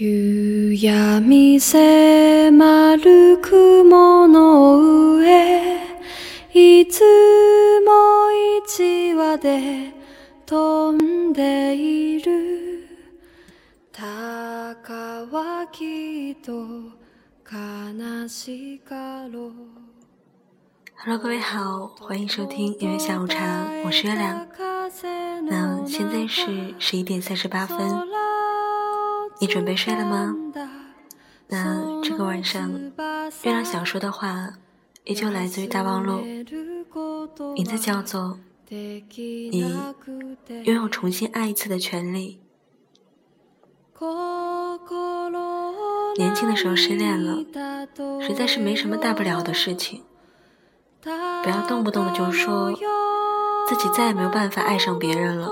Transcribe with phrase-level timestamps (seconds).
[0.00, 5.78] 夕闇迫る雲の上
[6.54, 7.02] いつ
[7.84, 8.30] も
[8.64, 9.92] 一羽で
[10.46, 12.86] 飛んでいる
[13.92, 16.52] 鷹はきっと
[17.44, 19.52] 悲しかろう
[21.04, 24.46] Hello，各位好，欢迎收听音乐下午茶，我是月亮。
[25.46, 27.76] 那现在是十一点三十八分，
[29.39, 30.35] 你准备睡了吗？
[31.47, 34.49] 那这个晚上，月亮想说的话
[35.03, 36.21] 依旧来自于大望路，
[37.53, 38.39] 名字叫做
[38.69, 39.77] “你
[40.63, 42.39] 拥有重新爱一次的权利”。
[46.17, 47.37] 年轻的时候失恋了，
[48.21, 50.03] 实在是没什么大不了的事情。
[51.03, 52.73] 不要动不动的就说
[53.67, 55.51] 自己再也没有办法爱上别人了。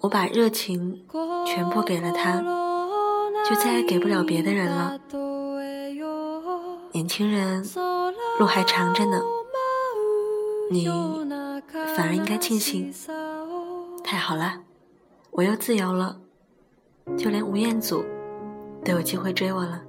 [0.00, 1.04] 我把热情
[1.46, 2.40] 全部给了他，
[3.48, 4.98] 就再也给不了别的人了。
[6.92, 7.64] 年轻人，
[8.38, 9.20] 路还长着呢，
[10.70, 10.86] 你
[11.96, 12.92] 反而应该庆幸。
[14.04, 14.54] 太好了，
[15.30, 16.18] 我又自由了，
[17.16, 18.04] 就连吴彦祖
[18.84, 19.82] 都有机会追我了。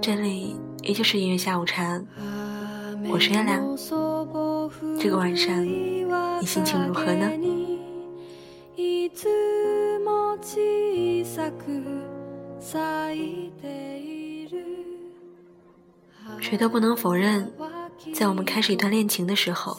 [0.00, 0.56] 这里。
[0.84, 2.02] 依旧是音乐下午茶，
[3.08, 3.62] 我是月亮。
[4.98, 7.30] 这个晚上你心情如何呢？
[16.40, 17.52] 谁都不能否认，
[18.14, 19.78] 在我们开始一段恋情的时候，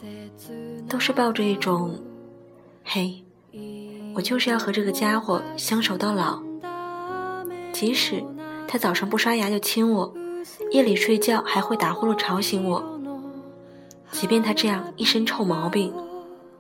[0.88, 2.00] 都是抱着一种
[2.86, 3.24] “嘿，
[4.16, 6.42] 我就是要和这个家伙相守到老”，
[7.74, 8.24] 即使
[8.68, 10.14] 他早上不刷牙就亲我。
[10.72, 12.84] 夜里睡觉还会打呼噜吵醒我，
[14.12, 15.94] 即便他这样一身臭毛病，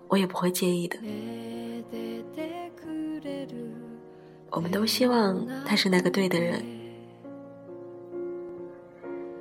[0.07, 0.97] 我也不会介意的。
[4.55, 6.63] 我们都希望他是那个对的人，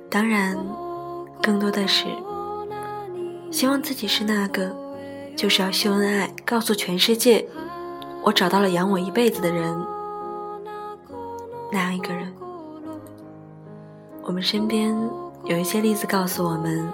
[0.09, 0.57] 当然，
[1.39, 2.05] 更多的是
[3.51, 4.75] 希望自己是那个，
[5.35, 7.47] 就是要秀恩爱，告诉全世界，
[8.23, 9.85] 我找到了养我一辈子的人，
[11.71, 12.33] 那样一个人。
[14.23, 14.97] 我们身边
[15.45, 16.91] 有一些例子告诉我们，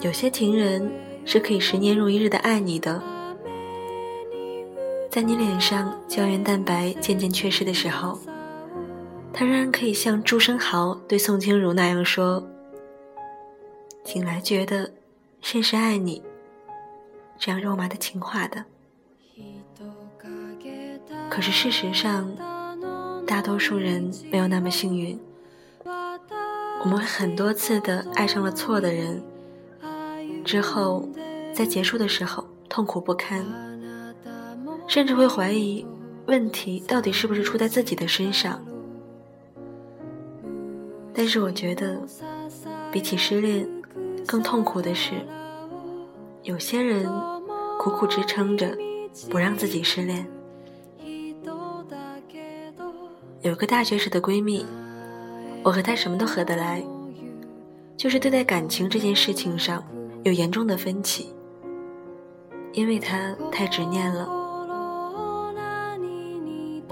[0.00, 0.88] 有些情人
[1.24, 3.02] 是可以十年如一日的爱你的，
[5.14, 8.18] 在你脸上胶原蛋白渐渐缺失的时候，
[9.32, 12.44] 他仍然可以像朱生豪对宋清如那样说
[14.02, 14.90] ：“醒来觉得
[15.40, 16.20] 甚是爱你。”
[17.38, 18.64] 这样肉麻的情话的。
[21.30, 22.28] 可是事实上，
[23.24, 25.16] 大多数人没有那么幸运。
[26.82, 29.22] 我们会很多次的爱上了错的人，
[30.44, 31.08] 之后
[31.54, 33.46] 在结束的时候痛苦不堪，
[34.86, 35.86] 甚至会怀疑
[36.26, 38.64] 问题到底是不是出在自己的身上。
[41.12, 42.00] 但是我觉得，
[42.90, 43.68] 比起失恋，
[44.26, 45.14] 更痛苦的是，
[46.42, 47.08] 有些人
[47.78, 48.76] 苦苦支撑着
[49.30, 50.26] 不让自己失恋。
[53.42, 54.64] 有个大学时的闺蜜。
[55.62, 56.84] 我和她什么都合得来，
[57.96, 59.82] 就是对待感情这件事情上
[60.22, 61.32] 有严重的分歧，
[62.74, 64.43] 因为她太执念了。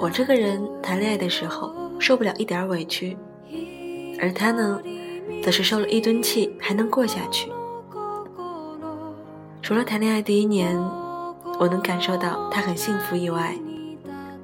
[0.03, 3.17] 我这个人谈恋爱的时候受不了一点委屈，
[4.21, 4.83] 而他呢，
[5.45, 7.53] 则是受了一吨气还能过下去。
[9.63, 10.77] 除了谈恋爱第一年，
[11.57, 13.57] 我能感受到他很幸福以外，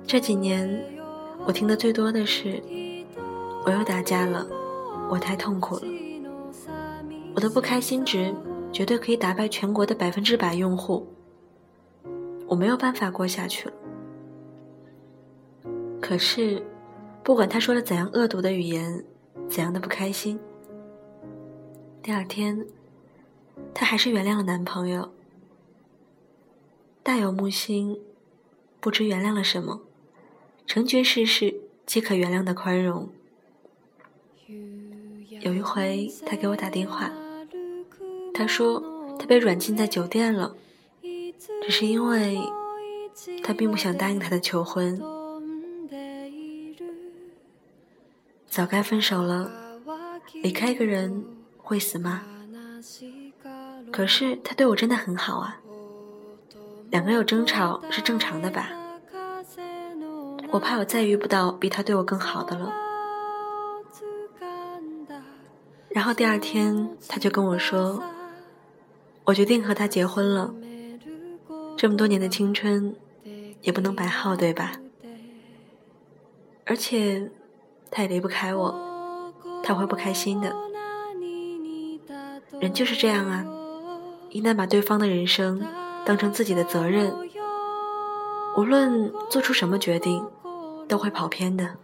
[0.06, 0.80] 这几年
[1.44, 2.62] 我听的最多的是。
[3.64, 4.46] 我又打架了，
[5.10, 5.82] 我太痛苦了。
[7.34, 8.32] 我的不开心值
[8.72, 11.04] 绝对可以打败全国的百分之百用户。
[12.46, 13.75] 我没有办法过下去了。
[16.00, 16.64] 可是，
[17.22, 19.04] 不管他说了怎样恶毒的语言，
[19.48, 20.38] 怎样的不开心，
[22.03, 22.66] 第二天，
[23.75, 25.12] 他还是原谅了男朋友。
[27.03, 28.00] 大有木心，
[28.81, 29.81] 不知原谅了什么，
[30.66, 33.08] 成全世事皆可原谅的宽容。
[35.40, 37.12] 有一回，他给我打电话，
[38.32, 38.82] 他说
[39.19, 40.56] 他被软禁在酒店了，
[41.62, 42.38] 只是因为
[43.43, 45.18] 他并不想答应他的求婚。
[48.58, 49.49] 早该分手了，
[50.43, 51.25] 离开一个人
[51.58, 52.25] 会死吗？
[53.93, 55.60] 可是他对我真的很好啊，
[56.90, 58.72] 两个人有争吵是正常的吧？
[60.50, 62.75] 我怕我再遇不到比他对我更好的了。
[65.90, 68.02] 然后第二天，他就跟我说
[69.22, 70.52] ：“我决定和他结婚了。
[71.76, 72.96] 这么多年的青春，
[73.60, 74.72] 也不能白耗，对吧？”
[76.66, 77.31] 而且
[77.90, 79.32] 他也离不开我，
[79.62, 80.55] 他会不开心的。
[82.61, 83.46] 人就是这样啊，
[84.31, 85.62] 一旦把对方的人生
[86.05, 87.14] 当成自己的责任，
[88.56, 90.26] 无论做出什么决定，
[90.88, 91.76] 都会跑偏的。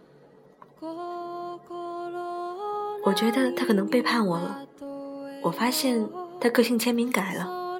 [3.03, 4.61] 我觉得他可能背叛我了。
[5.43, 6.09] 我发现
[6.41, 7.79] 他个性签名改了，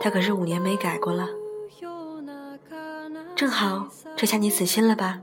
[0.00, 1.28] 他可是五年没改过了。
[3.36, 5.20] 正好，这下你死心了吧？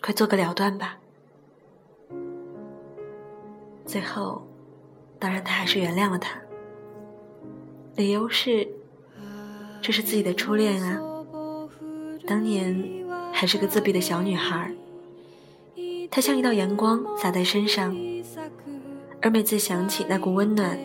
[0.00, 0.99] 快做个了断吧。
[3.90, 4.46] 最后，
[5.18, 6.40] 当然他还是原谅了他，
[7.96, 8.68] 理由是，
[9.82, 11.02] 这是自己的初恋啊。
[12.24, 12.88] 当年
[13.32, 14.72] 还是个自闭的小女孩，
[16.08, 17.96] 她像一道阳光洒在身上，
[19.20, 20.78] 而每次想起那股温暖，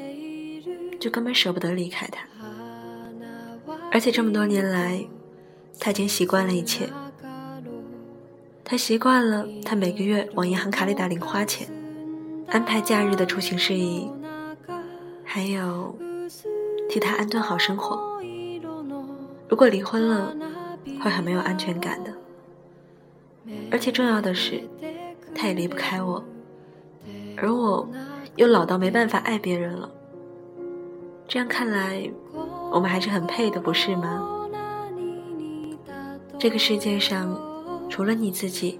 [1.00, 2.26] 就根本舍不得离开她。
[3.92, 5.06] 而且这么多年来。
[5.78, 6.90] 他已经习惯了一切，
[8.64, 11.68] 他习惯了他每个月往银行卡里打零花钱，
[12.48, 14.10] 安排假日的出行事宜，
[15.24, 15.96] 还有
[16.90, 18.22] 替他安顿好生活。
[19.50, 20.36] 如果离婚了，
[21.02, 22.14] 会很没有安全感的。
[23.72, 24.62] 而且重要的是，
[25.34, 26.24] 他也离不开我，
[27.38, 27.88] 而我
[28.36, 29.90] 又老到没办法爱别人了。
[31.28, 32.10] 这样看来，
[32.72, 34.32] 我们还是很配的，不是吗？
[36.38, 37.40] 这个世界上，
[37.90, 38.80] 除了你自己，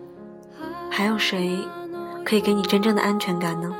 [0.90, 1.58] 还有谁
[2.26, 3.72] 可以给你真正的安全感呢？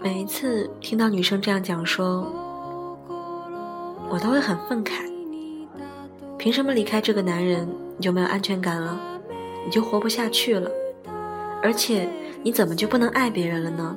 [0.00, 2.26] 每一次听到女生这样讲说，
[4.08, 5.06] 我都会很愤慨。
[6.38, 8.98] 凭什么离开这个男人你就没有安全感了，
[9.66, 10.70] 你就活不下去了？
[11.62, 12.08] 而且
[12.42, 13.96] 你怎么就不能爱别人了呢？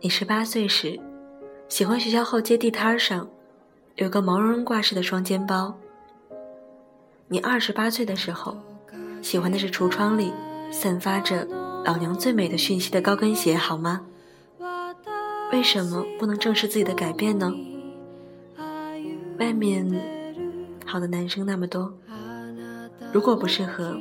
[0.00, 1.00] 你十八岁时，
[1.68, 3.26] 喜欢学校后街地摊上。
[3.96, 5.74] 有个毛茸茸挂式的双肩包。
[7.28, 8.56] 你二十八岁的时候，
[9.22, 10.32] 喜欢的是橱窗里
[10.70, 11.46] 散发着
[11.84, 14.02] 老娘最美的讯息的高跟鞋，好吗？
[15.52, 17.52] 为什么不能正视自己的改变呢？
[19.38, 19.88] 外面
[20.84, 21.94] 好的男生那么多，
[23.12, 23.96] 如果不适合，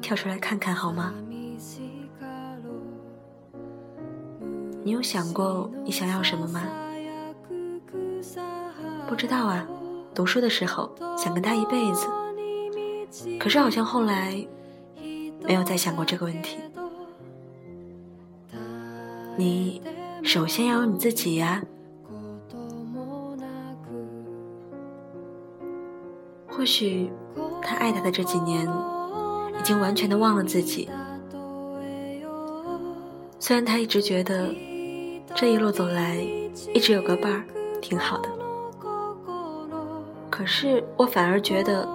[0.00, 1.14] 跳出来看看好吗？
[4.82, 6.62] 你有想过你想要什么吗？
[9.08, 9.66] 不知道啊，
[10.14, 12.06] 读书的时候想跟他一辈子，
[13.38, 14.46] 可是好像后来
[15.42, 16.58] 没有再想过这个问题。
[19.36, 19.82] 你
[20.22, 21.62] 首先要有你自己呀。
[26.48, 27.10] 或许
[27.60, 28.66] 他爱他的这几年，
[29.58, 30.88] 已经完全的忘了自己。
[33.38, 34.54] 虽然他一直觉得
[35.34, 36.16] 这一路走来，
[36.72, 37.44] 一直有个伴儿，
[37.82, 38.28] 挺好的。
[40.30, 41.86] 可是我反而觉得，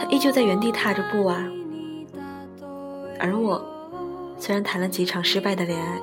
[0.00, 1.46] 他依旧在原地踏着步啊。
[3.18, 3.62] 而我，
[4.38, 6.00] 虽然谈了几场失败的恋爱，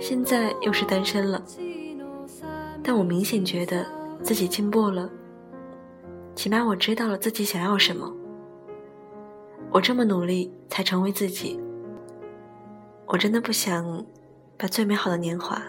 [0.00, 1.40] 现在又是单身了，
[2.82, 3.86] 但我明显觉得
[4.24, 5.08] 自己进步了。
[6.34, 8.12] 起码我知道了自己想要什么。
[9.70, 11.60] 我这么努力才成为自己。
[13.06, 14.04] 我真的不想
[14.56, 15.62] 把最美好的年华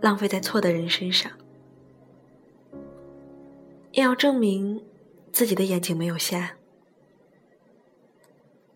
[0.00, 1.32] 浪费在错的人身上。
[3.90, 4.80] 也要证明
[5.32, 6.52] 自己的眼睛没有瞎。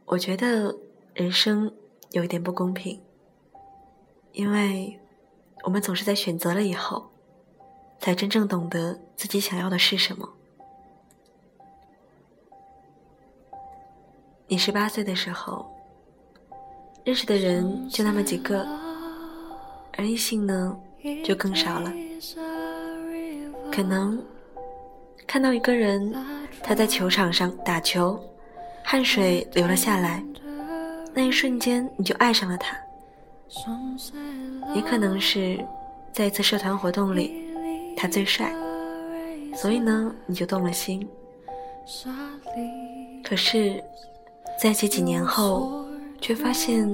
[0.06, 0.76] 我觉得
[1.14, 1.72] 人生
[2.10, 3.00] 有一点不公平，
[4.32, 4.98] 因为
[5.64, 7.10] 我们总是在选择了以后，
[7.98, 10.28] 才真正懂得自己想要的是什么。
[14.46, 15.66] 你十八岁的时候，
[17.02, 18.64] 认识的人就那么几个，
[19.96, 20.78] 而异性呢
[21.24, 21.92] 就更少了，
[23.72, 24.22] 可能。
[25.26, 26.14] 看到一个人，
[26.62, 28.22] 他在球场上打球，
[28.84, 30.22] 汗水流了下来，
[31.12, 32.76] 那一瞬间你就爱上了他。
[34.74, 35.58] 也可能是
[36.12, 37.32] 在一次社团活动里，
[37.96, 38.52] 他最帅，
[39.56, 41.08] 所以呢你就动了心。
[43.24, 43.82] 可是
[44.60, 45.84] 在一起几年后，
[46.20, 46.88] 却发现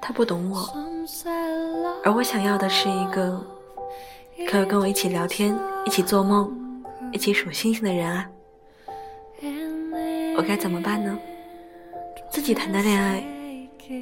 [0.00, 0.68] 他不懂我，
[2.04, 3.40] 而我想要的是一个。
[4.48, 5.56] 可以跟我一起聊天，
[5.86, 6.50] 一起做梦，
[7.12, 8.28] 一起数星星的人啊！
[10.42, 11.16] 我该怎么办呢？
[12.28, 13.22] 自己谈的恋爱，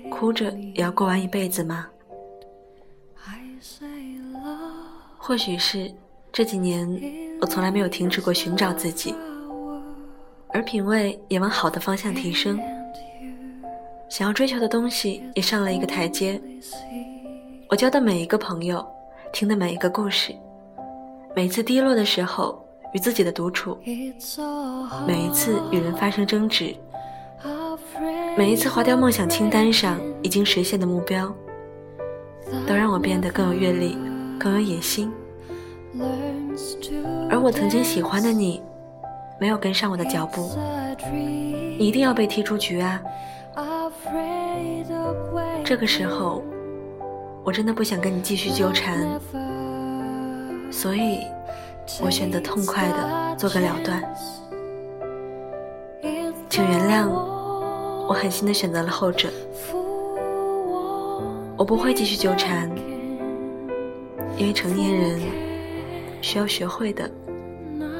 [0.08, 1.86] 哭着也要过完一辈子吗？
[5.18, 5.92] 或许是
[6.32, 6.88] 这几年
[7.42, 9.14] 我从来没有停止过寻找自己，
[10.48, 12.58] 而品味也往好的方向提升，
[14.08, 16.40] 想要追求的东西也上了一个台阶。
[17.68, 18.82] 我交的每一个朋友。
[19.30, 20.34] 听的每一个故事，
[21.36, 23.78] 每次低落的时候，与自己的独处，
[25.06, 26.74] 每一次与人发生争执，
[28.36, 31.32] 每一次划掉梦想清单上已经实现的目标，
[32.66, 33.96] 都让我变得更有阅历，
[34.38, 35.12] 更有野心。
[37.30, 38.62] 而我曾经喜欢的你，
[39.38, 40.50] 没有跟上我的脚步，
[41.78, 43.00] 你一定要被踢出局啊！
[45.64, 46.42] 这个时候，
[47.44, 49.06] 我真的不想跟你继续纠缠，
[50.70, 51.20] 所以
[52.02, 54.02] 我选择痛快的做个了断。
[56.48, 57.08] 请原谅，
[58.06, 59.28] 我狠心的选择了后者。
[61.56, 62.70] 我不会继续纠缠，
[64.36, 65.20] 因为成年人
[66.20, 67.10] 需要学会的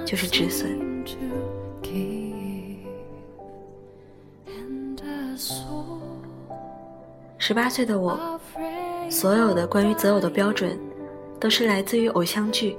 [0.07, 0.79] 就是止损。
[7.43, 8.39] 十八岁的我，
[9.11, 10.79] 所有的关于择偶的标准，
[11.41, 12.77] 都是来自于偶像剧，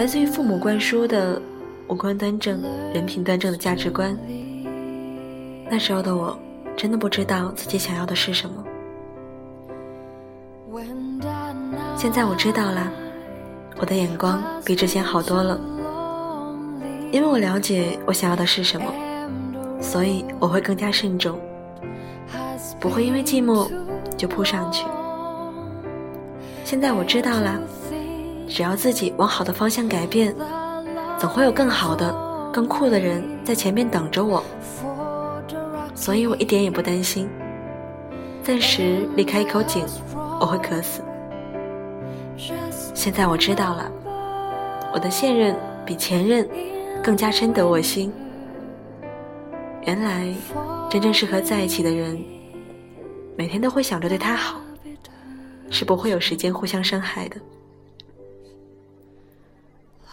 [0.00, 1.38] 来自于父母灌输的
[1.86, 2.62] 五官端正、
[2.94, 4.16] 人品端正的价值观。
[5.70, 6.34] 那时候的我，
[6.74, 8.64] 真的不知道自己想要的是什么。
[11.96, 12.90] 现在我知道了，
[13.78, 15.60] 我的眼光比之前好多了，
[17.12, 18.86] 因为我了解我想要的是什么，
[19.82, 21.38] 所以我会更加慎重。
[22.80, 23.70] 不会因为寂寞
[24.16, 24.86] 就扑上去。
[26.64, 27.60] 现在我知道了，
[28.50, 30.34] 只要自己往好的方向改变，
[31.18, 32.12] 总会有更好的、
[32.52, 34.42] 更酷的人在前面等着我。
[35.94, 37.28] 所以我一点也不担心，
[38.42, 39.86] 暂时离开一口井，
[40.40, 41.00] 我会渴死。
[42.92, 43.90] 现在我知道了，
[44.92, 45.54] 我的现任
[45.86, 46.48] 比前任
[47.02, 48.12] 更加深得我心。
[49.82, 50.26] 原来，
[50.90, 52.20] 真正适合在一起的人。
[53.36, 54.60] 每天都会想着对他好，
[55.70, 57.36] 是不会有时间互相伤害的。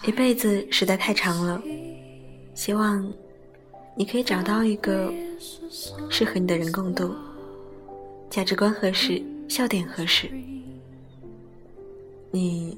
[0.04, 1.62] 一辈子实在太长了，
[2.56, 3.12] 希望
[3.96, 5.14] 你可以找到一个
[6.10, 7.14] 适合你的人共度，
[8.30, 10.30] 价值观合适，笑点合适。
[12.32, 12.78] 你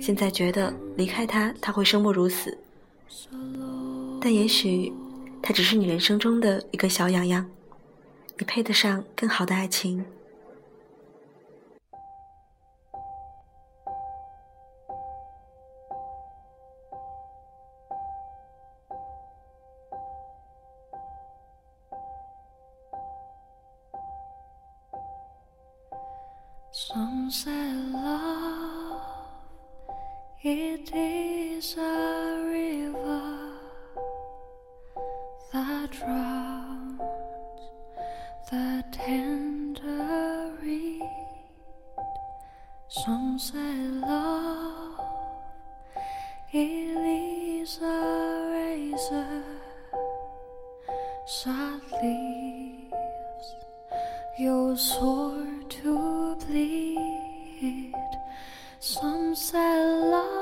[0.00, 2.56] 现在觉得离开他他会生不如死，
[4.20, 4.92] 但也许
[5.42, 7.44] 他只是你人生中的一个小痒痒。
[8.38, 10.02] 你配得上更好的爱情。
[27.92, 29.00] love
[30.42, 31.76] it is.
[31.76, 32.19] A
[58.82, 60.39] Some say love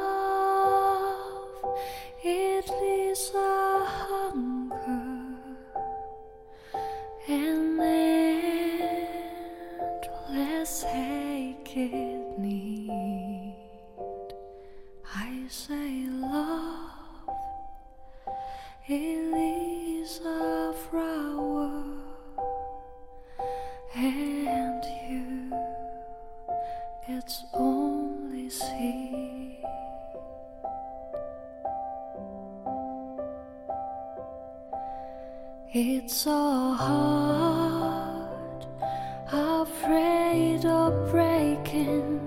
[35.80, 38.66] It's so hard,
[39.30, 42.17] afraid of breaking,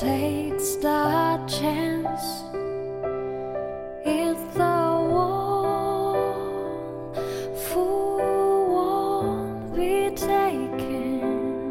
[0.00, 2.42] takes the chance.
[4.04, 4.80] If the
[5.10, 6.24] one
[7.54, 11.70] fool won't be taken,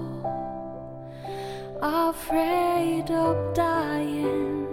[1.80, 4.63] afraid of dying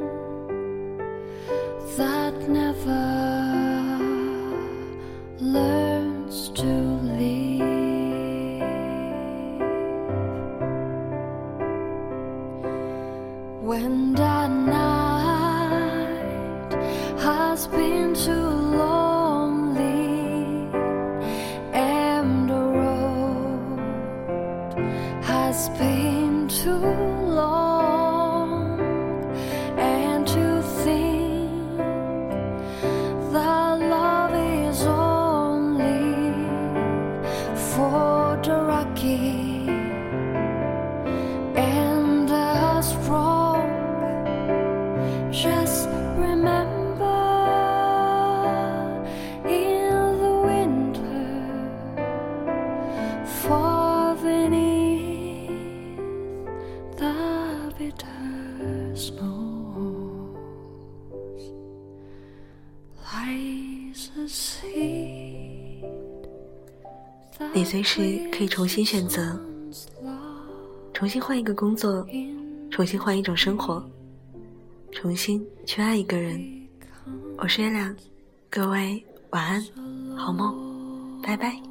[1.97, 3.10] that never
[67.53, 69.39] 你随时可以重新选择，
[70.93, 72.05] 重新换一个工作，
[72.69, 73.83] 重新换一种生活，
[74.91, 76.43] 重新去爱一个人。
[77.37, 77.95] 我是月亮，
[78.49, 79.65] 各位晚安，
[80.17, 81.70] 好梦，拜拜。